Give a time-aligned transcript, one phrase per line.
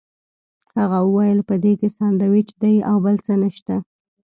[0.79, 3.75] هغه وویل په دې کې ساندوېچ دي او بل څه نشته.